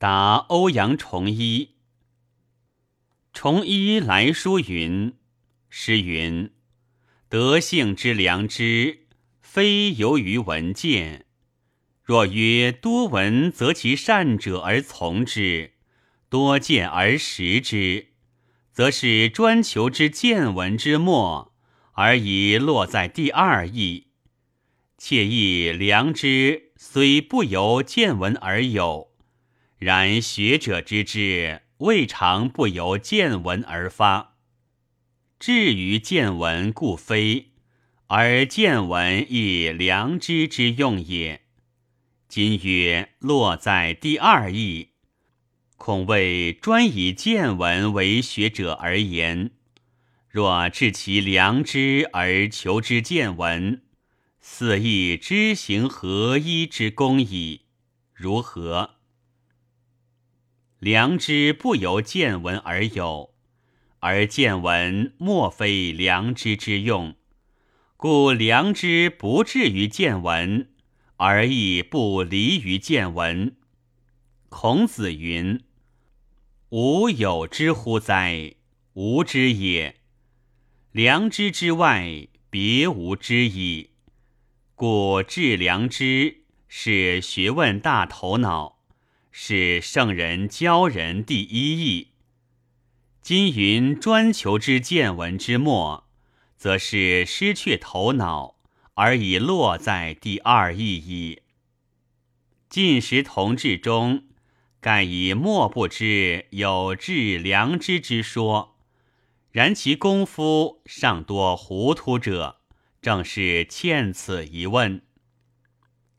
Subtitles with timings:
[0.00, 1.72] 答欧阳崇一。
[3.34, 5.12] 崇一来书云
[5.68, 6.52] ：“诗云，
[7.28, 9.00] 德性之良知，
[9.42, 11.26] 非由于闻见。
[12.02, 15.72] 若曰多闻，则其善者而从之；
[16.30, 18.06] 多见而识之，
[18.72, 21.52] 则是专求之见闻之末，
[21.92, 24.06] 而已落在第二义。
[24.96, 29.08] 切亦良知虽不由见闻而有。”
[29.80, 34.36] 然学者之志，未尝不由见闻而发。
[35.38, 37.46] 至于见闻，故非；
[38.08, 41.40] 而见闻亦良知之用也。
[42.28, 44.90] 今曰落在第二义，
[45.78, 49.52] 恐谓专以见闻为学者而言。
[50.28, 53.80] 若治其良知而求之见闻，
[54.42, 57.62] 似亦知行合一之功矣。
[58.12, 58.99] 如何？
[60.80, 63.34] 良知不由见闻而有，
[63.98, 67.16] 而见闻莫非良知之用，
[67.98, 70.70] 故良知不至于见闻，
[71.18, 73.56] 而亦不离于见闻。
[74.48, 75.62] 孔子云
[76.70, 78.54] ：“吾有之乎哉？
[78.94, 79.96] 无知也。
[80.92, 83.90] 良知之外，别无知矣。
[84.74, 88.78] 故治良知是学问大头脑。”
[89.32, 92.08] 是圣人教人第一义。
[93.22, 96.08] 今云专求之见闻之末，
[96.56, 98.56] 则是失去头脑，
[98.94, 100.98] 而已落在第二意义
[101.30, 101.42] 矣。
[102.68, 104.24] 晋时同治中，
[104.80, 108.76] 盖以莫不知有致良知之说，
[109.52, 112.60] 然其功夫尚多糊涂者，
[113.00, 115.02] 正是欠此一问。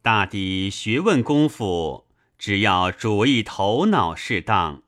[0.00, 2.03] 大抵学问功夫。
[2.46, 4.82] 只要主意头脑适当，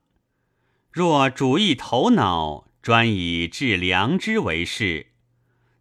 [0.93, 5.07] 若主意头脑专以治良知为事，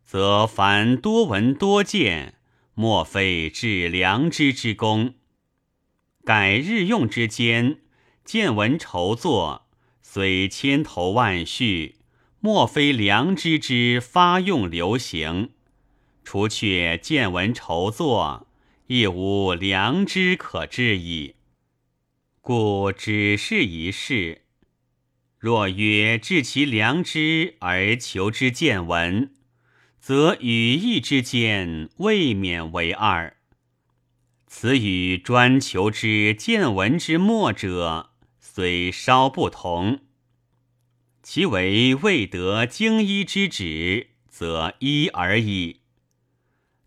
[0.06, 2.36] 则凡多闻多见，
[2.76, 5.16] 莫非治良知之功。
[6.24, 7.82] 改日用之间，
[8.24, 9.68] 见闻筹作，
[10.02, 11.98] 虽千头万绪，
[12.40, 15.50] 莫非良知之发用流行。
[16.24, 18.48] 除却见闻筹作，
[18.88, 21.35] 亦无良知可治矣。
[22.48, 24.44] 故只是一事。
[25.40, 29.34] 若曰治其良知而求之见闻，
[30.00, 33.38] 则语义之间未免为二。
[34.46, 40.02] 此与专求之见闻之末者，虽稍不同，
[41.24, 45.82] 其为未得经一之旨，则一而已。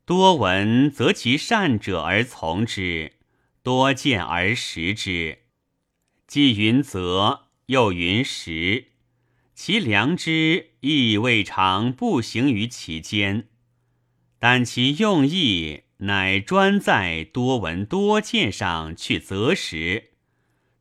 [0.05, 3.15] 多闻则其善者而从之，
[3.65, 5.39] 多见而识之。
[6.29, 8.89] 既云则，又云实，
[9.55, 13.49] 其良知亦未尝不行于其间。
[14.39, 20.11] 但其用意乃专在多闻多见上去择时，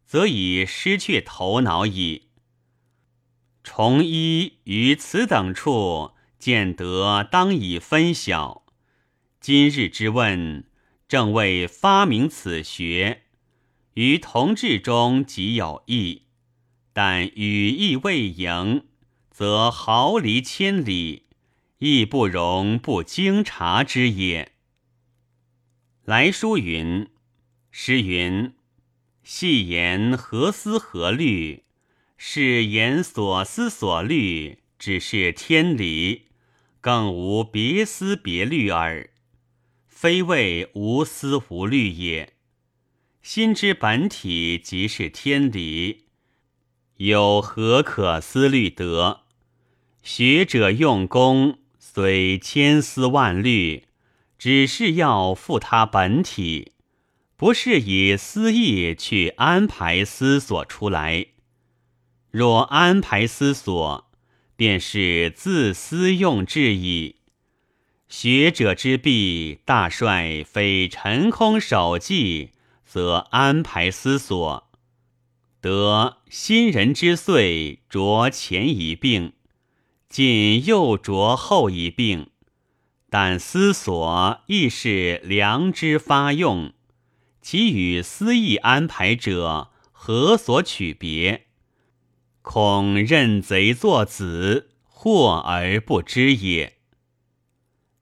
[0.05, 2.27] 则已失去头脑矣。
[3.63, 8.65] 崇一于此等处见得当以分晓。
[9.39, 10.65] 今日之问，
[11.07, 13.26] 正为发明此学。
[13.97, 16.21] 于同志中即有异，
[16.93, 18.85] 但语意未盈，
[19.31, 21.23] 则毫厘千里，
[21.79, 24.51] 亦不容不经察之也。
[26.05, 27.07] 来书云
[27.71, 28.53] ：“诗云，
[29.23, 31.63] 细言何思何虑？
[32.17, 36.27] 是言所思所虑，只是天理，
[36.79, 39.09] 更无别思别虑耳。
[39.87, 42.33] 非谓无思无虑也。”
[43.29, 46.05] 心之本体即是天理，
[46.95, 49.23] 有何可思虑得？
[50.01, 53.83] 学者用功，虽千思万虑，
[54.39, 56.71] 只是要复他本体，
[57.35, 61.25] 不是以私意去安排思索出来。
[62.31, 64.09] 若安排思索，
[64.55, 67.17] 便是自私用智矣。
[68.07, 72.51] 学者之弊，大帅非陈空守计。
[72.87, 74.69] 则安排思索，
[75.59, 79.33] 得新人之岁着前一病，
[80.07, 82.29] 近又着后一病。
[83.09, 86.73] 但思索亦是良知发用，
[87.41, 91.47] 其与私意安排者何所取别？
[92.41, 96.77] 恐认贼作子，惑而不知也。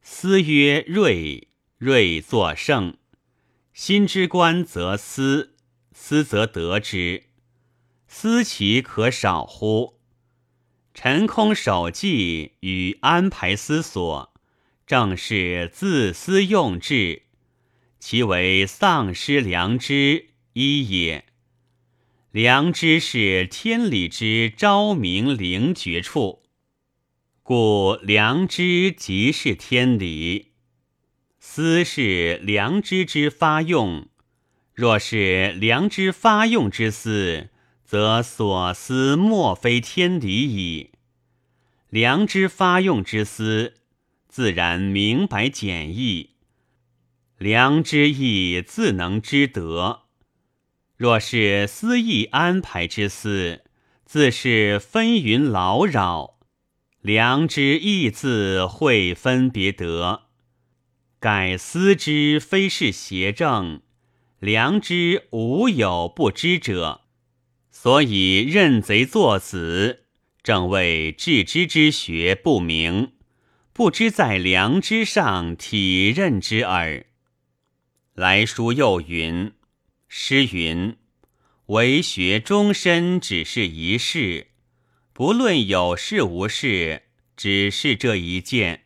[0.02, 1.48] 思曰锐，
[1.78, 2.98] 锐作圣。
[3.76, 5.54] 心之官则思，
[5.92, 7.24] 思则得之。
[8.08, 10.00] 思其可少乎？
[10.94, 14.34] 陈空守计与安排思索，
[14.88, 17.24] 正是自私用智，
[18.00, 21.26] 其为丧失良知一也。
[22.32, 26.44] 良知是天理之昭明灵觉处，
[27.44, 30.54] 故良知即是天理。
[31.48, 34.10] 思是良知之发用，
[34.74, 37.50] 若是良知发用之思，
[37.86, 40.92] 则所思莫非天理矣。
[41.90, 43.76] 良知发用之思，
[44.28, 46.32] 自然明白简易。
[47.38, 50.02] 良知意自能知得。
[50.98, 53.64] 若是私意安排之思，
[54.04, 56.40] 自是纷纭劳扰，
[57.00, 60.25] 良知意自会分别得。
[61.26, 63.82] 改思之非是邪正，
[64.38, 67.02] 良知无有不知者，
[67.72, 70.04] 所以认贼作子，
[70.44, 73.14] 正谓致知之学不明，
[73.74, 77.08] 不知在良知上体认之耳。
[78.14, 79.52] 来书又云。
[80.08, 80.96] 诗云
[81.74, 84.50] ：“为学终身，只是一事，
[85.12, 87.02] 不论有事无事，
[87.36, 88.85] 只是这一件。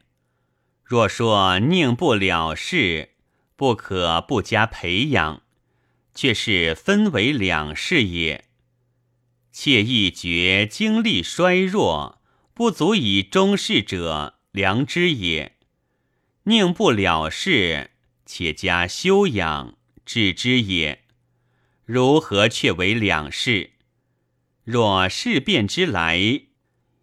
[0.89, 3.09] 若说宁不了事，
[3.56, 5.44] 不可不加培养，
[6.15, 8.45] 却是分为两事也。
[9.51, 12.19] 妾一觉精力衰弱，
[12.56, 15.57] 不足以终事者，良知也。
[16.45, 17.91] 宁不了事，
[18.25, 21.03] 且加修养，致之也。”
[21.86, 23.74] 如何却为两事？
[24.63, 26.45] 若事变之来，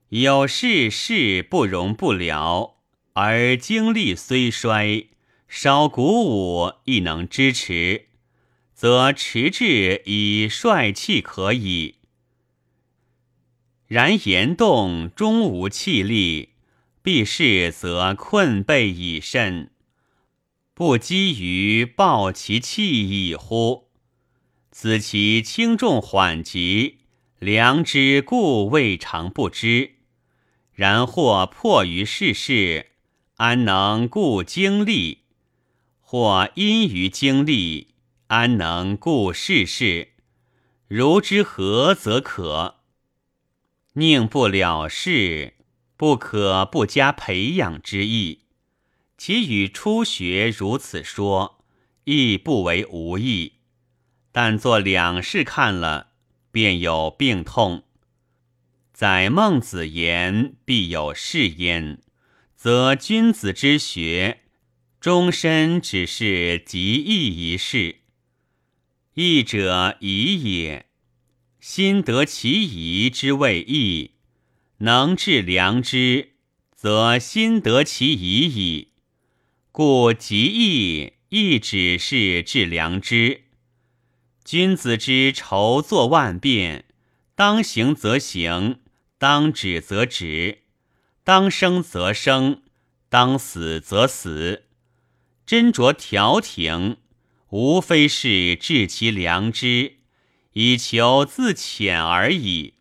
[0.09, 2.76] 有事事不容不了，
[3.19, 5.07] 而精力虽衰，
[5.49, 8.09] 稍鼓舞亦能支持，
[8.75, 11.95] 则持志以帅气可矣。
[13.87, 16.51] 然言动终无气力，
[17.01, 19.71] 必是则困惫已甚，
[20.75, 23.89] 不积于抱其气矣乎？
[24.71, 26.99] 此其轻重缓急，
[27.39, 29.93] 良知故未尝不知。
[30.75, 32.91] 然或迫于世事，
[33.37, 35.19] 安能顾精力？
[36.01, 37.89] 或因于精力，
[38.29, 40.13] 安能顾世事？
[40.89, 42.77] 如之何则可？
[43.93, 45.53] 宁不了事，
[45.99, 48.45] 不可不加培养之意。
[49.19, 51.63] 其与初学如此说，
[52.05, 53.55] 亦不为无益。
[54.33, 56.13] 但做两事看了，
[56.51, 57.83] 便有病痛。
[58.95, 62.01] 载孟子言必有是焉，
[62.67, 64.41] 则君子之学，
[64.99, 68.01] 终身只是极易一事。
[69.15, 70.87] 义者宜也，
[71.61, 74.15] 心得其宜之谓义，
[74.79, 76.31] 能治良知，
[76.75, 78.89] 则心得其宜矣。
[79.71, 83.45] 故极义亦只是治良知。
[84.45, 86.87] 君子之筹作万变，
[87.37, 88.81] 当行则行，
[89.19, 90.63] 当止则止，
[91.27, 92.63] 当生则生，
[93.09, 94.63] 当死则死。
[95.45, 96.99] 斟酌调停，
[97.49, 99.95] 无非是治其良知，
[100.53, 102.75] 以求自遣而已。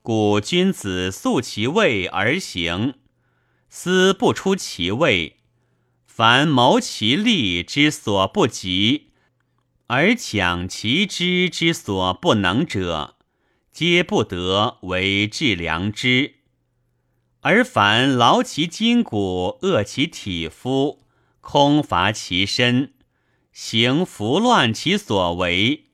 [0.00, 2.94] 故君子素其位而行，
[3.68, 5.38] 思不出其位，
[6.06, 9.08] 凡谋其利之所不及。
[9.88, 13.16] 而讲其知之所不能者，
[13.72, 16.41] 皆不得为治良知；
[17.42, 21.04] 而凡劳其筋骨、饿其体肤、
[21.40, 22.94] 空乏其身、
[23.52, 25.84] 行拂乱其所为、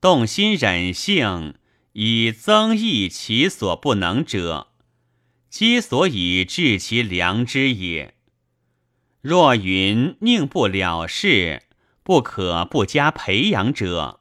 [0.00, 1.54] 动心忍性
[1.92, 4.68] 以增益其所不能者，
[5.50, 8.14] 皆所以治其良知也。
[9.20, 11.64] 若云宁不了事。
[12.02, 14.20] 不可不加培养者，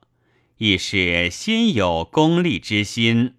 [0.58, 3.34] 亦是心有功利之心，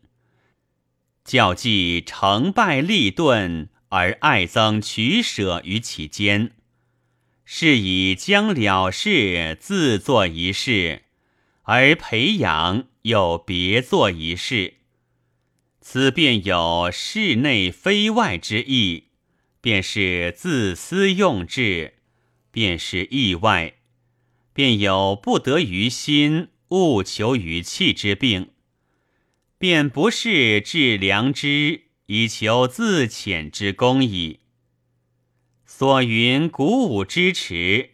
[1.30, 6.50] 教计成败利钝，而爱憎取舍于其间，
[7.44, 11.02] 是以将了事自作一事，
[11.62, 14.78] 而培养又别作一事。
[15.80, 19.04] 此便有室内非外之意，
[19.60, 21.94] 便是自私用智，
[22.50, 23.74] 便是意外。
[24.52, 28.50] 便有不得于心，务求于气之病，
[29.60, 34.40] 便不是治良知以求自遣之功矣。
[35.66, 37.90] 所云鼓舞支持，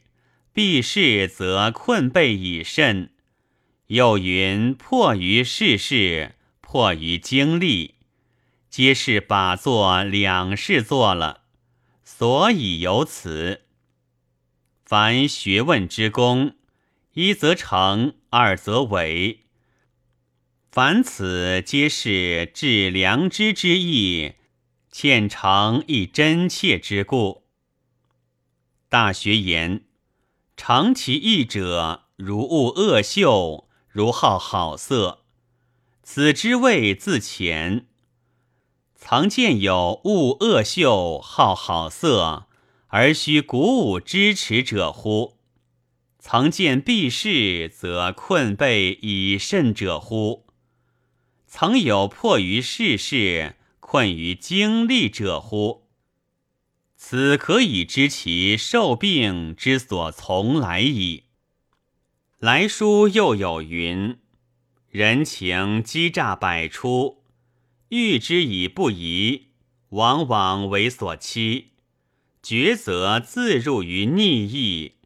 [0.53, 3.11] 必是则困备以甚，
[3.89, 7.97] 又云：迫于世事，迫于经历，
[8.71, 11.43] 皆是把做两事做了，
[12.05, 13.63] 所以有此。
[14.85, 16.55] 凡学问之功，
[17.15, 19.46] 一则成，二则伪。
[20.77, 24.35] 凡此皆是致良知之意，
[24.93, 27.45] 欠诚亦真切之故。
[28.91, 29.85] 大学言：
[30.55, 33.71] 常其意者，如恶恶秀。
[33.89, 35.25] 如好好色，
[36.03, 37.87] 此之谓自前。
[38.97, 42.49] 曾见有恶恶秀、好好色，
[42.89, 45.39] 而须鼓舞支持者乎？
[46.19, 50.45] 曾见避世，则困备以甚者乎？
[51.59, 55.87] 曾有迫于世事，困于经历者乎？
[56.97, 61.23] 此可以知其受病之所从来矣。
[62.39, 64.19] 来书又有云
[64.93, 67.23] ：“人情欺诈百出，
[67.89, 69.47] 欲之以不疑，
[69.89, 71.71] 往往为所欺。
[72.43, 74.97] 抉择自入于逆意，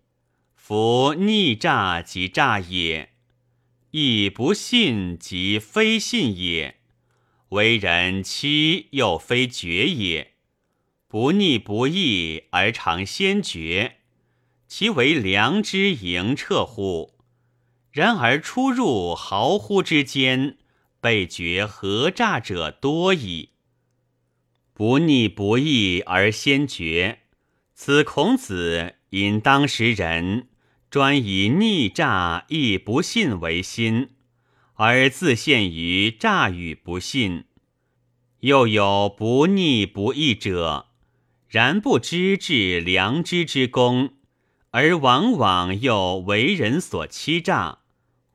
[0.56, 3.09] 夫逆诈即诈也，
[3.90, 6.76] 亦不信即非信也。
[7.50, 10.34] 为人欺又非绝也，
[11.08, 13.96] 不逆不义而常先觉，
[14.68, 17.14] 其为良知盈彻乎？”
[17.90, 20.58] 然而出入毫乎之间，
[21.00, 23.48] 被觉何诈者多矣。
[24.72, 27.22] 不逆不义而先觉，
[27.74, 30.49] 此孔子因当时人
[30.90, 34.08] 专以逆诈亦不信为心，
[34.74, 37.44] 而自陷于诈与不信。
[38.40, 40.88] 又有不逆不义者，
[41.48, 44.14] 然不知至良知之功，
[44.70, 47.78] 而往往又为人所欺诈。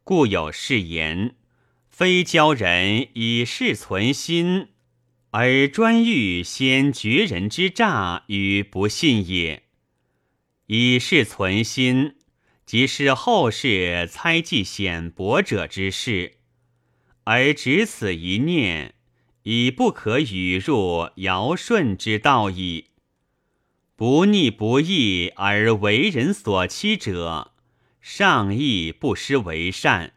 [0.06, 1.36] 故有是言：
[1.90, 4.70] 非教人以事存心，
[5.32, 9.64] 而专欲先绝人之诈与不信也。
[10.68, 12.16] 以事存心，
[12.66, 16.38] 即是后世猜忌显薄者之事，
[17.26, 18.96] 而只此一念，
[19.44, 22.88] 已不可语入尧舜之道矣。
[23.96, 27.52] 不逆不义而为人所欺者。
[28.02, 30.14] 上义不失为善，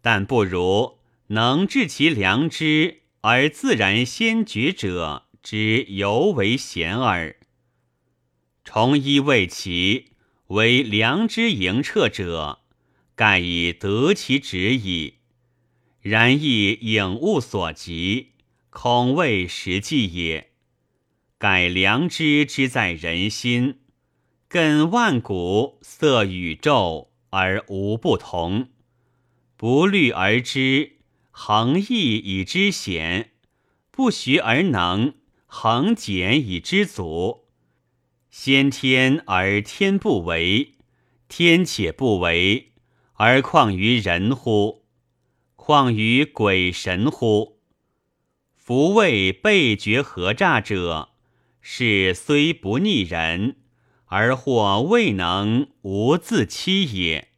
[0.00, 7.36] 但不如能治其良知而自然先觉者之尤为贤耳。
[8.64, 10.13] 重一为其
[10.48, 12.60] 为良知盈彻者，
[13.14, 15.14] 盖以得其旨矣。
[16.00, 18.32] 然亦影物所及，
[18.68, 20.50] 恐未实际也。
[21.38, 23.80] 盖良知之在人心。
[24.46, 28.68] 根万古，色宇宙而无不同，
[29.56, 30.98] 不虑而知，
[31.30, 33.30] 恒毅以知险；
[33.90, 35.14] 不学而能，
[35.46, 37.43] 恒简以知足。
[38.36, 40.74] 先天而天不为，
[41.28, 42.72] 天且不为，
[43.12, 44.82] 而况于人乎？
[45.54, 47.60] 况于鬼神乎？
[48.56, 51.10] 夫谓被觉何诈者，
[51.60, 53.58] 是虽不逆人。
[54.06, 57.28] 而或未能无自欺也，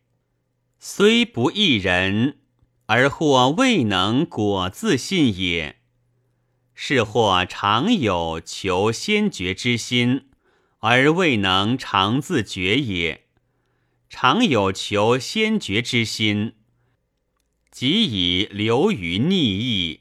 [0.79, 2.39] 虽不异人，
[2.87, 5.77] 而或未能果自信也。
[6.75, 10.29] 是或常有求先觉之心，
[10.81, 13.25] 而未能常自觉也。
[14.09, 16.55] 常有求先觉之心，
[17.71, 20.01] 即以流于逆意，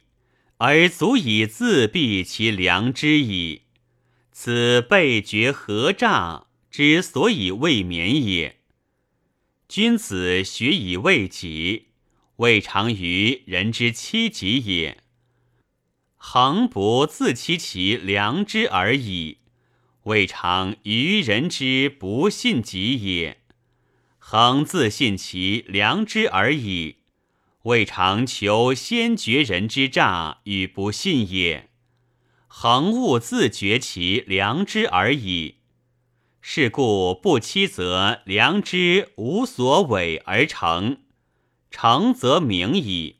[0.58, 3.64] 而足以自蔽其良知矣。
[4.32, 6.48] 此被觉何诈？
[6.70, 8.58] 之所以未免也。
[9.68, 11.88] 君子学以为己，
[12.36, 15.02] 未尝于人之欺己也。
[16.16, 19.38] 恒不自欺其良知而已，
[20.06, 23.38] 未尝于人之不信己也。
[24.18, 26.98] 恒自信其良知而已，
[27.64, 31.70] 未尝求先觉人之诈与不信也。
[32.48, 35.56] 恒勿自觉其良知而已。
[36.40, 41.00] 是故不欺则良知无所伪而成，
[41.72, 43.16] 成则明矣；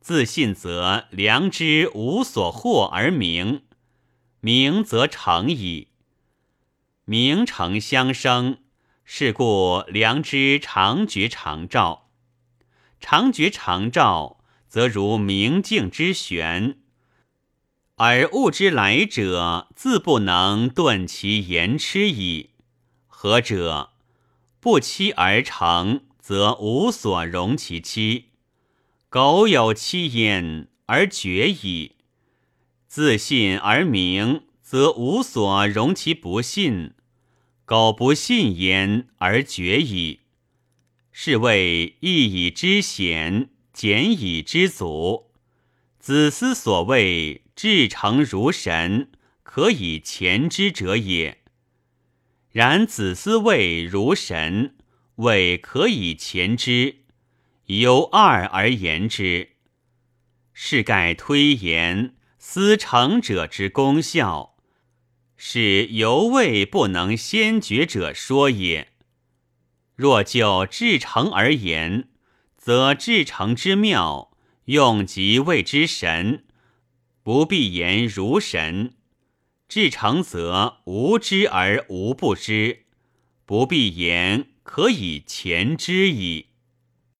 [0.00, 3.62] 自信则良知无所惑而明，
[4.40, 5.88] 明则成矣。
[7.04, 8.58] 明成相生，
[9.04, 12.10] 是故良知常觉常照，
[13.00, 16.78] 常觉常照，则如明镜之玄。
[17.96, 22.50] 而物之来者，自不能顿其言痴矣。
[23.06, 23.90] 何者？
[24.58, 26.54] 不期而成，则。
[26.54, 28.26] 无所容其妻；
[29.08, 31.96] 苟有妻焉，而绝矣。
[32.90, 36.94] 自信而明，则无所容其不信；
[37.64, 40.22] 苟不信焉，而绝矣。
[41.12, 45.30] 是谓义以知险，简以知足。
[46.00, 49.12] 子思所谓至诚如神，
[49.44, 51.38] 可以前之者也。
[52.50, 54.74] 然子思谓如神，
[55.14, 56.96] 谓可以前之，
[57.66, 59.50] 由二而言之。
[60.52, 64.56] 是盖推言思成者之功效，
[65.36, 68.88] 是犹未不能先觉者说也。
[69.94, 72.08] 若就至诚而言，
[72.56, 74.30] 则至诚之妙，
[74.64, 76.46] 用即谓之神，
[77.22, 78.94] 不必言如神。
[79.68, 82.86] 至诚则无知而无不知，
[83.44, 86.46] 不必言可以前知矣。